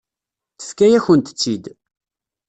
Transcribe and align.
Tefka-yakent-tt-id. 0.57 1.65